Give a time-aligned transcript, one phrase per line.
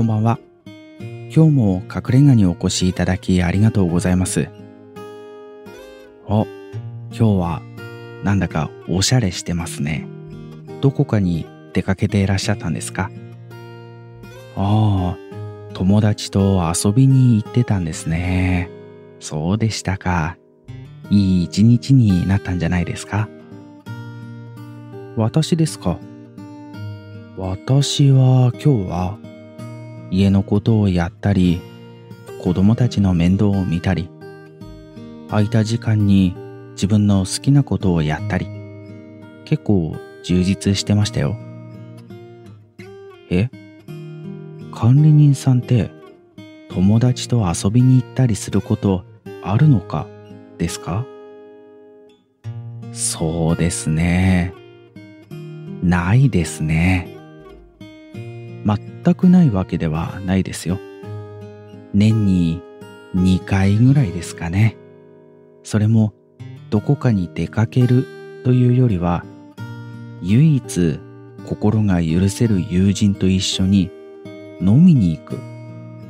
[0.00, 0.38] こんばんは。
[1.30, 4.48] 今日も隠れ家にお越しいただきありがとうございます。
[6.26, 6.46] お、
[7.10, 7.62] 今日は
[8.24, 10.06] なんだかおしゃれしてますね。
[10.80, 11.44] どこかに
[11.74, 13.10] 出かけていらっしゃったんですか？
[14.56, 15.18] ああ、
[15.74, 18.70] 友達と遊びに行ってたんですね。
[19.18, 20.38] そうでしたか。
[21.10, 23.28] いい一日になったんじゃないですか？
[25.18, 25.98] 私ですか
[27.36, 29.18] 私は今日は
[30.10, 31.60] 家のことをやったり
[32.42, 34.10] 子供たちの面倒を見たり
[35.28, 36.34] 空いた時間に
[36.72, 38.46] 自分の好きなことをやったり
[39.44, 41.36] 結構充実してましたよ
[43.30, 43.48] え？
[44.72, 45.90] 管理人さんって
[46.70, 49.04] 友達と遊びに行ったりすること
[49.42, 50.06] あるのか？
[50.58, 51.04] ですか？
[52.92, 54.52] そうですね。
[55.82, 57.16] ないですね。
[58.64, 60.78] 全くないわけではないですよ。
[61.94, 62.62] 年に
[63.14, 64.76] 2回ぐらいですかね。
[65.62, 66.12] それも
[66.70, 68.06] どこかに出かける
[68.44, 69.24] というよりは、
[70.22, 71.00] 唯一
[71.44, 73.90] 心が許せる友人と一緒に
[74.60, 75.38] 飲みに行く。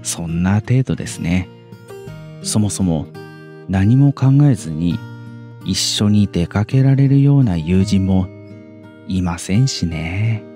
[0.02, 1.48] そんな程度ですね。
[2.42, 3.06] そもそも
[3.68, 4.98] 何も考えずに
[5.64, 8.28] 一緒に出かけられるような友人も
[9.08, 10.49] いませんしね。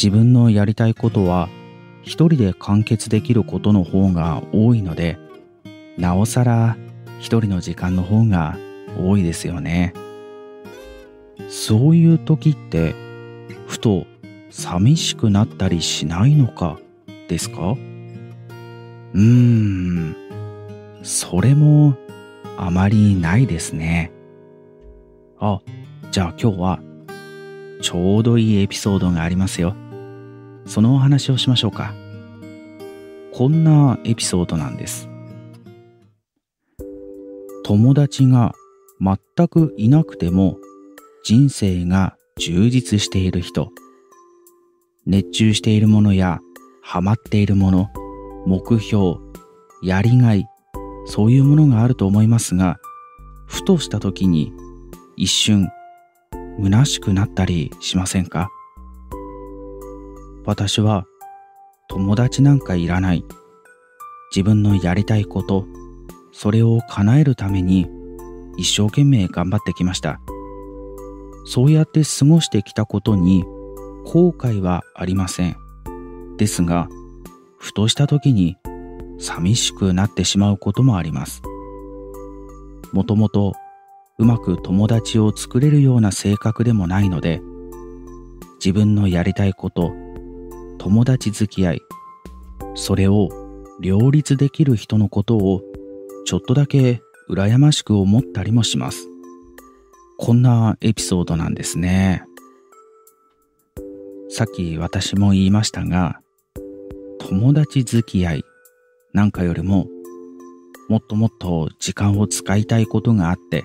[0.00, 1.48] 自分のやりたいことは
[2.02, 5.18] 一人で完結できることの方が多いので、
[5.96, 6.76] なおさら
[7.18, 8.56] 一人の時間の方が
[8.96, 9.92] 多いですよね。
[11.48, 12.94] そういう時って、
[13.66, 14.06] ふと
[14.50, 16.78] 寂しくなったりしないのか
[17.26, 17.72] ですか？
[17.72, 20.16] うーん、
[21.02, 21.96] それも
[22.56, 24.12] あまりないですね。
[25.40, 25.60] あ、
[26.12, 26.78] じゃあ今日は
[27.82, 29.74] ちょうどいいエピソードがありますよ。
[30.68, 31.94] そのお話をしましょうか。
[33.32, 35.08] こんなエピソードなんです。
[37.64, 38.52] 友達が
[39.00, 40.58] 全くいなくても
[41.24, 43.70] 人生が充実している人。
[45.06, 46.38] 熱中しているものや
[46.82, 47.88] ハマっているもの、
[48.46, 49.16] 目標、
[49.82, 50.46] やりがい、
[51.06, 52.76] そういうものがあると思いますが、
[53.46, 54.52] ふとした時に
[55.16, 55.70] 一瞬
[56.62, 58.50] 虚しくなったりしませんか？
[60.48, 61.04] 私は
[61.88, 63.22] 友達なんかいらない。
[64.34, 65.66] 自分のやりたいこと、
[66.32, 67.86] それを叶えるために
[68.56, 70.18] 一生懸命頑張ってきました。
[71.44, 73.44] そうやって過ごしてきたことに
[74.06, 75.56] 後悔はありません。
[76.38, 76.88] ですが、
[77.58, 78.56] ふとした時に
[79.18, 81.42] 寂しくなってしまうこともあります。
[82.94, 83.52] もともと
[84.16, 87.42] うまく友達を作れるような性格でもないので、
[88.64, 89.92] 自分のやりたいこと、
[90.78, 91.82] 友達付き合い、
[92.74, 93.28] それを
[93.80, 95.62] 両立できる人のことを
[96.24, 99.08] ちょっとだけ羨ましく思ったりもします。
[100.16, 102.24] こんなエピソードなんですね。
[104.30, 106.20] さっき私も言いましたが、
[107.18, 108.44] 友達付き合い
[109.12, 109.86] なんかよりも、
[110.88, 113.64] もっともっと時間を使いたいことがあって、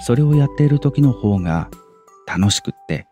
[0.00, 1.70] それをやっている時の方が
[2.26, 3.06] 楽しくって、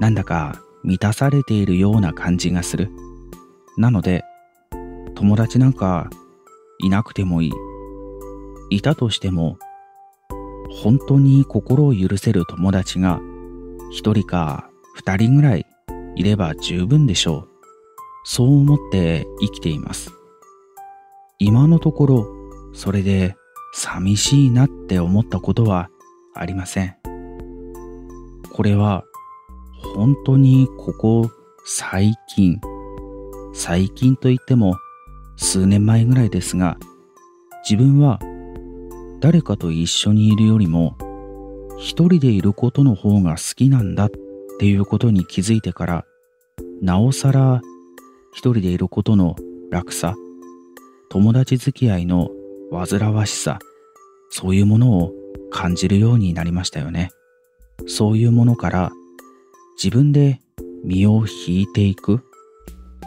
[0.00, 2.90] なんだか満たされているような感じがする。
[3.76, 4.22] なので、
[5.14, 6.08] 友達なんか
[6.78, 7.52] いなくてもいい。
[8.70, 9.58] いたとしても、
[10.70, 13.20] 本当に心を許せる友達が
[13.90, 15.66] 一人か二人ぐらい
[16.14, 17.48] いれば十分でしょう。
[18.24, 20.10] そう思って生きています。
[21.38, 22.26] 今のところ、
[22.72, 23.34] それで
[23.72, 25.90] 寂しいなって思ったことは
[26.34, 26.96] ありません。
[28.52, 29.04] これは
[29.82, 31.30] 本当にここ
[31.64, 32.60] 最近、
[33.52, 34.76] 最近といっても
[35.36, 36.78] 数年前ぐらいですが、
[37.68, 38.18] 自分は
[39.20, 40.96] 誰かと一緒にいるよりも
[41.78, 44.10] 一人でいることの方が好きなんだっ
[44.58, 46.04] ていうことに気づいてから、
[46.80, 47.60] なおさら
[48.32, 49.36] 一人でいることの
[49.70, 50.14] 楽さ、
[51.08, 52.30] 友達付き合いの
[52.70, 53.58] 煩わしさ、
[54.30, 55.12] そういうものを
[55.50, 57.10] 感じるようになりましたよね。
[57.86, 58.92] そういうものから
[59.82, 60.42] 自分で
[60.84, 62.20] 身を引いていく、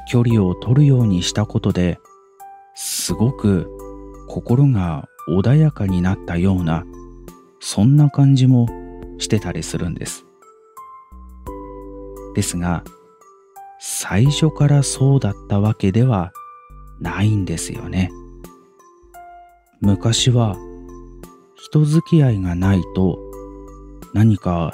[0.09, 1.99] 距離を取るようにしたことで、
[2.73, 3.69] すごく
[4.27, 6.83] 心が穏やかになったような、
[7.59, 8.67] そんな感じも
[9.19, 10.25] してたりするんです。
[12.33, 12.83] ですが、
[13.79, 16.33] 最初からそうだったわけでは
[16.99, 18.09] ないんですよね。
[19.79, 20.57] 昔は
[21.55, 23.19] 人付き合いがないと
[24.15, 24.73] 何か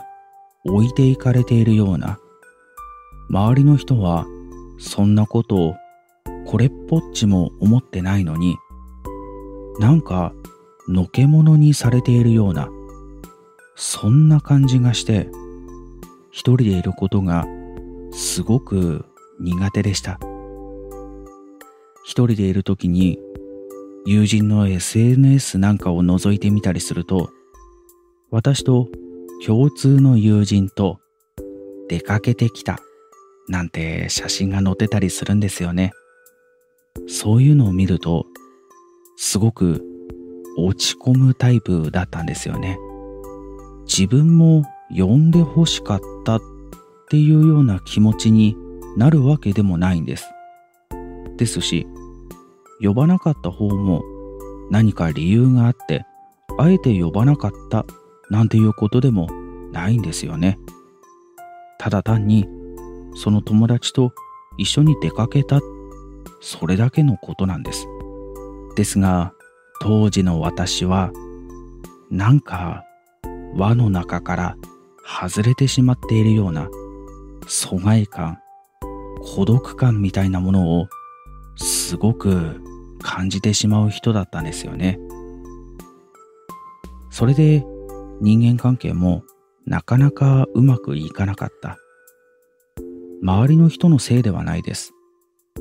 [0.66, 2.20] 置いていかれているような
[3.30, 4.26] 周りの人は
[4.80, 5.76] そんなことを
[6.46, 8.58] これっぽっちも思ってないのに、
[9.80, 10.34] なんか
[10.88, 12.70] のけものにされているような、
[13.76, 15.30] そんな感じがして、
[16.32, 17.46] 一人でいることが
[18.12, 19.06] すごく
[19.40, 20.20] 苦手でした。
[22.04, 23.20] 一人でいる時に
[24.08, 27.30] 友人の SNS なんかを覗いてみたりすると、
[28.32, 28.88] 私と
[29.46, 31.00] 共通の友人と
[31.88, 32.80] 出かけてきた
[33.50, 35.92] なんて写真が載ってたりするんですよね。
[37.08, 38.26] そういうのを見ると、
[39.18, 39.84] すごく
[40.56, 42.78] 落ち込むタイプだったんですよね。
[43.86, 44.64] 自分も
[44.96, 46.42] 呼んで欲しかったっ
[47.10, 48.56] ていうような気持ちに
[48.96, 50.30] なるわけでもないんです。
[51.38, 51.88] ですし、
[52.82, 54.04] 呼ばなかった方も
[54.70, 56.06] 何か理由があって、
[56.60, 57.86] あえて呼ばなかった
[58.30, 59.30] なんていうことでも
[59.72, 60.60] ないんですよね。
[61.80, 62.48] ただ単に
[63.16, 64.14] その友達と
[64.58, 65.60] 一緒に出かけた
[66.42, 67.88] それだけのことなんです。
[68.76, 69.34] ですが
[69.82, 71.12] 当時の私は
[72.10, 72.84] なんか
[73.56, 74.58] 輪の中から
[75.06, 76.70] 外れてしまっているような
[77.48, 78.40] 疎外感
[79.36, 80.88] 孤独感みたいなものを
[81.56, 82.62] すごく
[83.02, 85.00] 感じてしまう人だったんですよね。
[87.10, 87.66] それで
[88.22, 89.24] 人間関係も
[89.66, 91.78] なかなかうまくいかなかった。
[93.22, 94.94] 周りの人のせいではないです。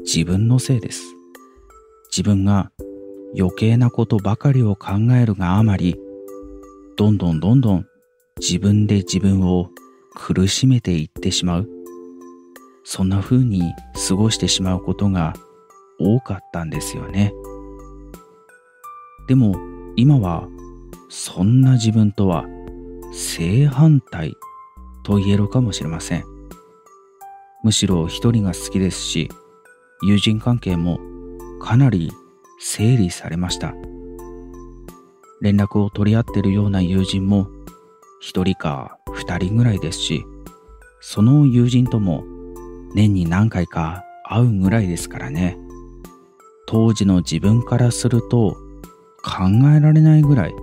[0.01, 1.03] 自分のせいです。
[2.11, 2.71] 自分が
[3.39, 5.97] 余計なことばかりを考えるがあまり、
[6.97, 7.87] どんどんどんどん
[8.41, 9.71] 自分で自分を
[10.15, 11.69] 苦しめていってしまう。
[12.85, 13.63] そんな風に
[14.09, 15.35] 過ごしてしまうことが
[16.01, 17.33] 多かったんですよね。
[19.29, 19.57] でも
[19.97, 20.49] 今は
[21.09, 22.45] そんな自分とは
[23.13, 24.35] 正反対
[25.03, 26.25] と言えるかもしれません。
[27.65, 29.31] むしろ一人が好きですし、
[30.03, 31.01] 友人関係も
[31.61, 32.13] かなり
[32.61, 33.75] 整理されました。
[35.41, 37.49] 連絡を取り合ってるような友人も
[38.21, 40.25] 一人か二人ぐらいですし、
[41.01, 42.25] その友人とも
[42.95, 45.57] 年に何回か会うぐらいですからね。
[46.67, 48.57] 当時の自分からすると
[49.25, 50.55] 考えられないぐらい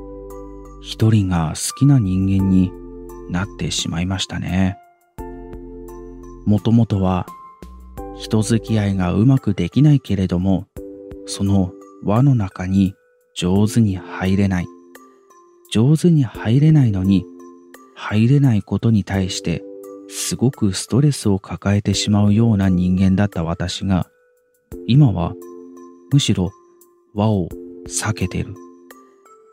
[0.85, 2.71] 一人が好きな人間に
[3.31, 4.77] なってしまいましたね。
[6.45, 7.25] もともとは
[8.15, 10.67] 人付き合いがうまくできないけれども、
[11.25, 11.71] その
[12.03, 12.93] 輪の中に
[13.33, 14.67] 上手に入れない。
[15.71, 17.25] 上手に入れないのに、
[17.95, 19.63] 入れないことに対して
[20.07, 24.07] すごくストレスを抱えてしまうような人間だった私が、
[24.85, 25.33] 今は
[26.11, 26.51] むしろ
[27.15, 27.49] 輪を
[27.87, 28.53] 避けてる。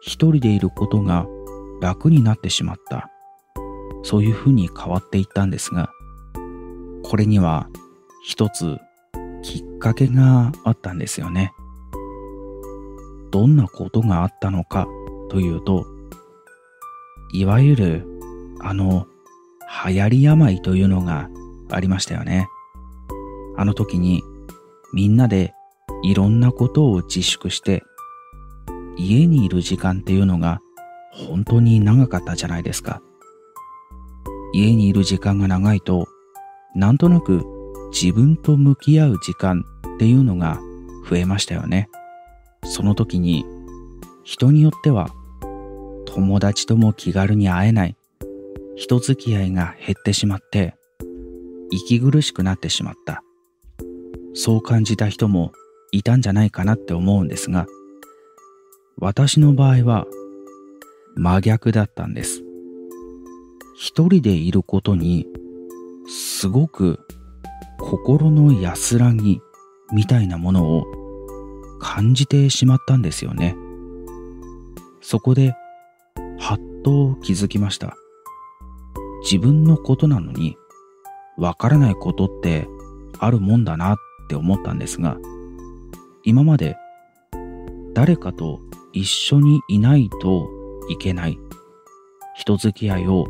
[0.05, 1.27] 一人でいることが
[1.81, 3.09] 楽になってしまった。
[4.03, 5.91] そういうふうに変わっていったんですが、
[7.05, 7.69] これには
[8.25, 8.79] 一つ
[9.43, 11.53] きっかけがあったんですよね。
[13.31, 14.87] どんなことがあったのか
[15.31, 15.87] というと、
[17.33, 18.07] いわゆる
[18.61, 19.07] あの
[19.87, 21.31] 流行り病というのが
[21.71, 22.49] ありましたよね。
[23.57, 24.23] あの時に
[24.93, 25.55] みんなで
[26.03, 27.83] いろんなことを自粛して
[28.97, 30.61] 家にいる時間っていうのが
[31.13, 33.03] 本当に長かったじゃないですか。
[34.55, 36.07] 家にいる時間が長いと
[36.75, 37.45] なんとなく
[37.93, 39.65] 自分と向き合う時間
[39.95, 40.59] っていうのが
[41.09, 41.89] 増えましたよね。
[42.65, 43.45] その時に
[44.25, 45.11] 人によっては
[46.07, 47.97] 友達とも気軽に会えない
[48.77, 50.75] 人付き合いが減ってしまって
[51.71, 53.23] 息苦しくなってしまった。
[54.35, 55.53] そう感じた人も
[55.91, 57.67] いたんじゃないかなって思うんですが、
[59.03, 60.07] 私の場合は
[61.17, 62.45] 真逆だったんです。
[63.75, 65.27] 一人でいることに
[66.07, 67.01] すごく
[67.81, 69.41] 心の安らぎ
[69.93, 70.85] みたいなものを
[71.81, 73.57] 感じてしまったんですよね。
[75.01, 75.57] そこで
[76.39, 77.97] はっと気づきました。
[79.25, 80.57] 自分のことなのに
[81.37, 82.69] わからないことって
[83.19, 83.97] あるもんだなっ
[84.29, 85.17] て思ったんですが、
[86.23, 86.77] 今まで
[87.95, 88.61] 誰かと
[88.93, 90.49] 一緒にいないと
[90.89, 91.39] いけない。
[92.35, 93.27] 人付き合いを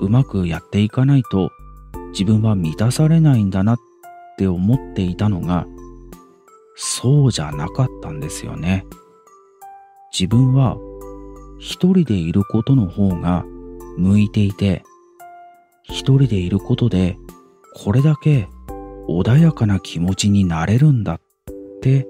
[0.00, 1.50] うまくやっていかないと
[2.10, 3.78] 自分は満たされないんだなっ
[4.38, 5.66] て思っていたのが
[6.74, 8.86] そうじゃなかったんですよね。
[10.12, 10.76] 自分は
[11.58, 13.44] 一人でいることの方が
[13.96, 14.82] 向いていて
[15.82, 17.18] 一人でいることで
[17.74, 18.48] これだけ
[19.08, 21.20] 穏やかな気持ちになれるんだっ
[21.80, 22.06] て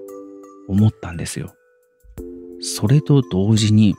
[0.67, 1.53] 思ったんですよ。
[2.59, 3.95] それと同時に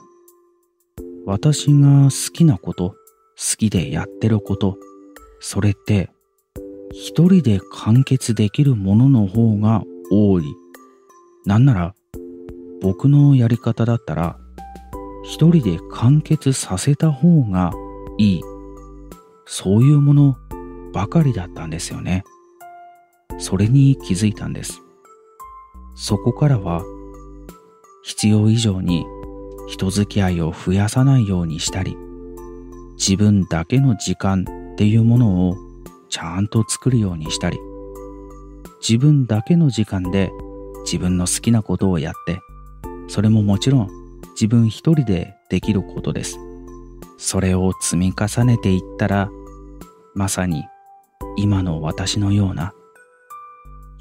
[1.26, 2.96] 私が好きなこと、好
[3.56, 4.78] きでやってること、
[5.40, 6.10] それって
[6.92, 10.44] 一人で完結できるものの方が多い。
[11.44, 11.94] なんなら
[12.80, 14.38] 僕のやり方だったら
[15.22, 17.72] 一人で完結させた方が
[18.16, 18.40] いい。
[19.46, 20.36] そういうもの
[20.92, 22.24] ばかりだったんですよね。
[23.38, 24.80] それに気づいたんです。
[25.94, 26.82] そこからは
[28.08, 29.04] 必要以上に
[29.68, 31.94] 人付き合いを増やさないようにしたり、
[32.96, 35.56] 自分だけの時間っていうものを
[36.08, 37.58] ちゃんと作るようにしたり、
[38.80, 40.30] 自分だけの時間で
[40.84, 42.40] 自分の好きなことをやって、
[43.08, 43.90] それももちろん
[44.30, 46.38] 自分一人でできることです。
[47.18, 49.28] それを積み重ねていったら、
[50.14, 50.64] まさに
[51.36, 52.72] 今の私のような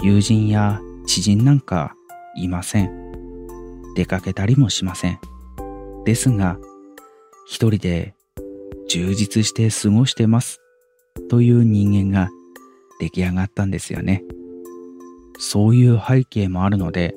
[0.00, 1.94] 友人や知人なんか
[2.36, 3.07] いません。
[3.98, 5.18] 出かけたりもしません。
[6.04, 6.56] ですが、
[7.48, 8.14] 一人で
[8.88, 10.60] 充実して過ごしてます
[11.28, 12.30] という人間が
[13.00, 14.22] 出来上がったんですよね。
[15.40, 17.16] そういう背景もあるので、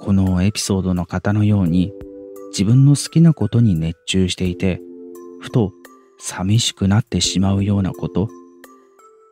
[0.00, 1.92] このエピソードの方のように
[2.50, 4.80] 自分の好きなことに熱中していて、
[5.40, 5.72] ふと
[6.18, 8.28] 寂しくなってしまうようなこと、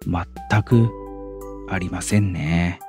[0.08, 0.90] 全く
[1.68, 2.80] ありませんね。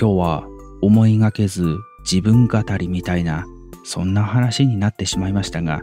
[0.00, 0.48] 今日は
[0.80, 1.76] 思いがけず
[2.10, 3.44] 自分語りみたいな
[3.84, 5.82] そんな話になってしまいましたが、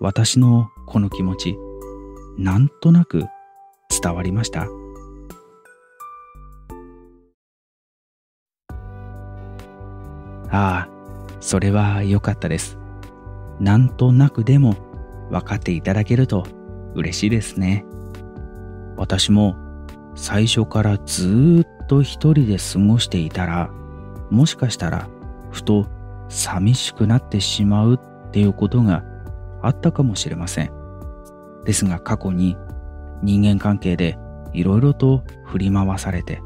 [0.00, 1.58] 私のこの気持ち、
[2.38, 3.26] なんとなく
[3.90, 4.68] 伝わりました？
[10.50, 10.88] ああ、
[11.40, 12.78] それは良かったです。
[13.60, 14.76] なんとなくでも
[15.30, 16.46] 分かっていただけると
[16.94, 17.84] 嬉しいですね。
[18.96, 19.56] 私も
[20.14, 23.70] 最初からずっと一人で過ごしていたら、
[24.30, 25.06] もしかしたら
[25.58, 25.86] ふと
[26.28, 29.02] 寂しくなってしまうっていうことが
[29.60, 30.70] あったかもしれません。
[31.64, 32.56] ですが過去に
[33.22, 34.16] 人間関係で
[34.52, 36.40] いろいろと振り回されて、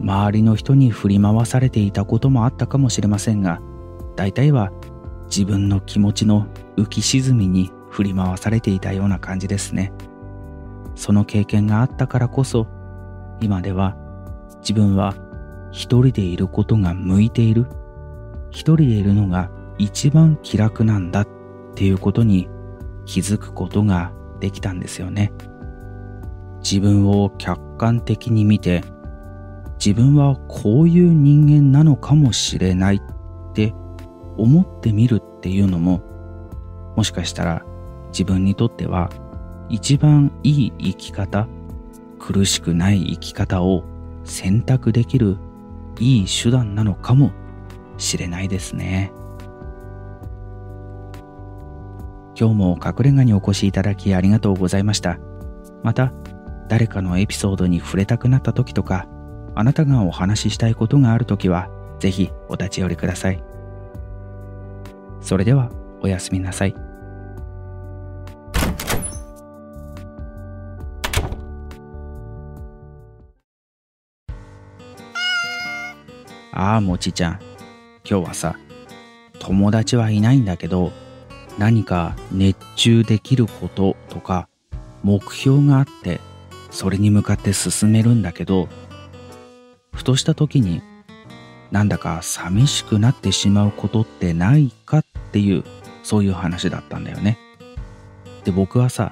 [0.00, 3.60] 周りの人に振り回されていたこともあったかもしれませんが、
[4.16, 4.72] 大体は
[5.26, 9.92] 自分の気持ちの浮き沈みに振り回されていたような感じですね。
[10.96, 12.66] その経験があったからこそ、
[13.40, 13.96] 今では
[14.62, 15.14] 自分は
[15.70, 17.66] 一人でいることが向いている
[18.56, 21.28] 一人でいるのが一番気楽なんだっ
[21.74, 22.48] ていうことに
[23.04, 25.30] 気づくことができたんですよね。
[26.60, 28.82] 自分を客観的に見て
[29.78, 33.74] 自分はこういう人間なのかもしれないって
[34.38, 36.00] 思ってみるっていうのも
[36.96, 37.62] もしかしたら
[38.08, 39.10] 自分にとっては
[39.68, 41.46] 一番いい生き方
[42.18, 43.84] 苦しくない生き方を
[44.24, 45.36] 選択できる
[46.00, 47.32] いい手段なのかも
[47.98, 49.12] しれないですね。
[52.38, 55.18] 今日も隠れ家にお越しいただきありがとうございました。
[55.82, 56.12] また、
[56.68, 59.06] 誰かのエピソードに触れたくなった時とか、
[59.54, 63.42] あなたがお話ししたいことがある時は、ぜひお立ち寄りください。
[65.22, 65.70] それでは、
[66.02, 66.74] おやすみなさい。
[76.52, 77.55] ああ、もちちゃん。
[78.08, 78.56] 今日はさ、
[79.40, 80.92] 友達はいないんだけど、
[81.58, 84.48] 何か熱中できることとか、
[85.02, 86.20] 目標があって、
[86.70, 88.68] それに向かって進めるんだけど、
[89.92, 90.82] ふとした時に、
[91.72, 95.64] なんだか寂しくなってしまうことってないかっていう、
[96.04, 97.38] そういう話だったんだよね。
[98.44, 99.10] で、僕はさ、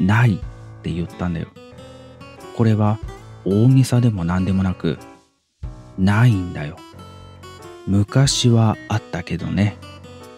[0.00, 0.38] ないっ
[0.82, 1.46] て言ったんだよ。
[2.56, 2.98] これは
[3.44, 4.98] 大げさでも何でもなく、
[5.96, 6.76] ないんだよ。
[7.86, 9.76] 昔はあったけどね。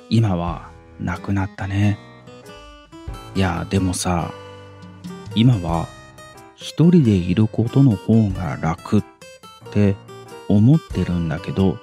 [0.08, 0.70] 今は
[1.00, 1.99] なくなったね。
[3.34, 4.32] いや、でもさ、
[5.34, 5.88] 今は
[6.54, 9.04] 一人でいることの方が楽っ
[9.70, 9.96] て
[10.49, 11.78] 思ってるんだけど、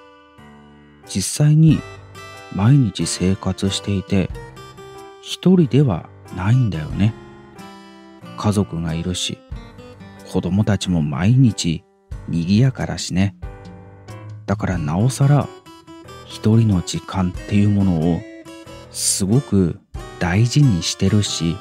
[1.06, 1.80] 実際に
[2.54, 4.30] 毎日生活していて、
[5.22, 7.14] 一人ではないんだよね。
[8.38, 9.38] 家族がいるし、
[10.32, 11.84] 子供たちも毎日
[12.28, 13.36] 賑やかだしね。
[14.50, 15.48] だからなおさら
[16.26, 18.20] 一人の時間っていうものを
[18.90, 19.80] すごく
[20.18, 21.56] 大事にしてるし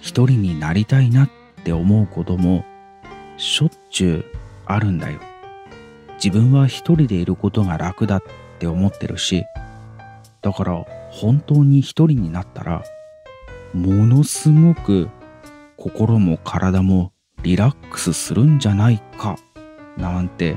[0.00, 1.30] 一人になりたいなっ
[1.62, 2.64] て思うことも
[3.36, 4.24] しょっちゅう
[4.64, 5.20] あるんだよ。
[6.14, 8.22] 自分は一人でいることが楽だっ
[8.58, 9.44] て思ってるし
[10.42, 12.82] だから本当に一人になったら
[13.72, 15.08] ものすごく
[15.76, 17.12] 心も体も
[17.44, 19.36] リラックスするんじゃないか
[19.96, 20.56] なんて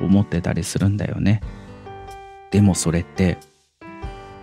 [0.00, 1.40] 思ってたりするんだよね。
[2.50, 3.38] でもそれって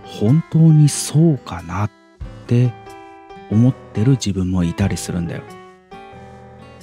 [0.03, 1.91] 本当にそうかなっ
[2.47, 2.71] て
[3.51, 5.41] 思ってる自分もいたりするんだよ。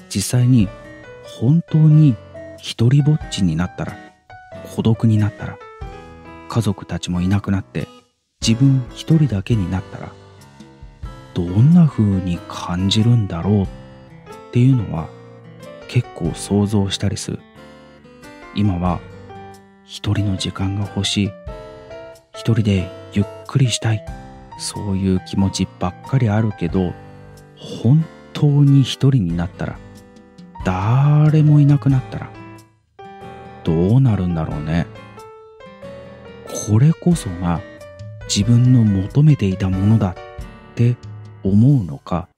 [0.08, 0.68] 実際に
[1.40, 2.16] 本当に
[2.58, 3.96] 一人ぼっちになったら
[4.76, 5.58] 孤独になったら
[6.48, 7.88] 家族たちもいなくなって
[8.46, 10.12] 自分一人だけになったら
[11.34, 13.66] どんな風に感じるんだろうっ
[14.52, 15.08] ていうのは
[15.88, 17.38] 結構想像したりする
[18.54, 19.00] 今は
[19.84, 21.30] 一人の時間が欲しい。
[22.34, 24.04] 一人でゆっくりしたい。
[24.58, 26.92] そういう気持ちばっかりあるけど
[27.56, 29.78] 本当に一人になったら
[30.64, 32.30] 誰もいなくなったら
[33.64, 34.86] どうなるんだろうね。
[36.68, 37.60] これこそが
[38.28, 40.14] 自分の求めていたものだっ
[40.74, 40.96] て
[41.42, 42.28] 思うのか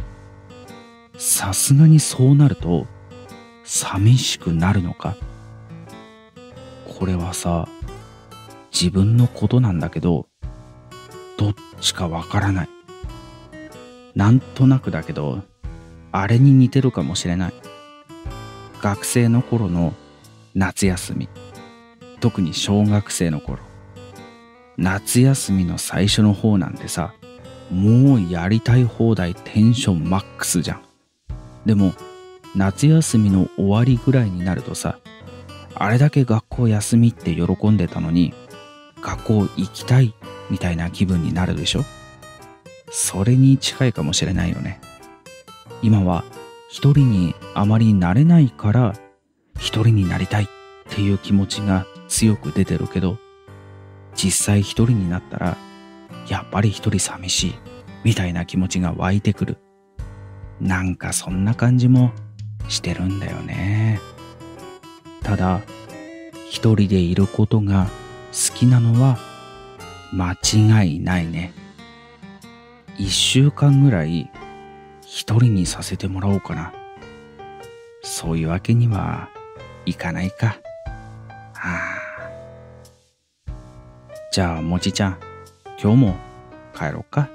[1.18, 2.86] さすがにそうなると
[3.64, 5.16] 寂しくなるのか。
[7.04, 7.68] これはさ
[8.72, 10.26] 自分のことなんだけど
[11.36, 12.68] どっちかわからない。
[14.14, 15.42] なんとなくだけど
[16.12, 17.54] あれに似てるかもしれない。
[18.80, 19.92] 学生の頃の
[20.54, 21.28] 夏休み。
[22.20, 23.58] 特に小学生の頃。
[24.78, 27.12] 夏休みの最初の方なんてさ
[27.70, 30.82] もうやりたい放題テンションマックスじゃん。
[31.66, 31.92] でも
[32.56, 34.98] 夏休みの終わりぐらいになるとさ
[35.76, 38.32] あれだけ学校休みって喜んでたのに
[39.02, 40.14] 学校行きたい
[40.50, 41.84] みたいな気分になるでしょ？
[42.90, 44.80] それに近いかもしれないよね。
[45.82, 46.24] 今は
[46.70, 48.94] 一人にあまりなれないから
[49.58, 50.46] 一人になりたいっ
[50.88, 53.18] ていう気持ちが強く出てるけど
[54.14, 55.56] 実際一人になったら
[56.28, 57.54] やっぱり一人寂しい
[58.04, 59.58] みたいな気持ちが湧いてくる。
[60.60, 62.12] なんかそんな感じも
[62.68, 64.00] してるんだよね。
[65.24, 65.62] ただ
[66.48, 67.88] 一人でいることが
[68.30, 69.18] 好きなのは
[70.12, 71.52] 間違いないね。
[72.96, 74.30] 一週間ぐらい
[75.02, 76.72] 一人にさせてもらおうかな。
[78.02, 79.28] そういうわけには
[79.86, 80.58] いかないか。
[81.54, 81.94] はあ。
[84.30, 85.18] じゃあもちちゃん
[85.80, 86.16] 今日も
[86.76, 87.28] 帰ろうか。